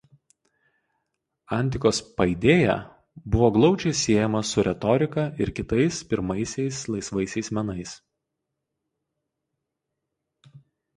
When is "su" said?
4.53-4.65